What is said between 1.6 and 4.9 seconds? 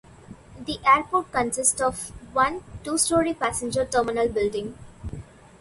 of one two-storey passenger terminal building.